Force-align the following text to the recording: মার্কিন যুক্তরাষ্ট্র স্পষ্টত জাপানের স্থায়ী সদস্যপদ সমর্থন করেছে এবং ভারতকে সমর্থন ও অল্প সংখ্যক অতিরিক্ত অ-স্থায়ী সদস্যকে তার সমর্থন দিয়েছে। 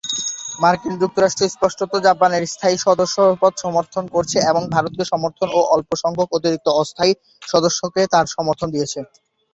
মার্কিন 0.59 0.93
যুক্তরাষ্ট্র 1.01 1.43
স্পষ্টত 1.47 1.91
জাপানের 2.07 2.43
স্থায়ী 2.45 2.77
সদস্যপদ 2.79 3.53
সমর্থন 3.63 4.03
করেছে 4.13 4.37
এবং 4.51 4.61
ভারতকে 4.73 5.03
সমর্থন 5.11 5.47
ও 5.51 5.69
অল্প 5.73 5.89
সংখ্যক 6.03 6.29
অতিরিক্ত 6.33 6.67
অ-স্থায়ী 6.73 7.11
সদস্যকে 7.41 8.01
তার 8.13 8.25
সমর্থন 8.35 8.67
দিয়েছে। 8.75 8.99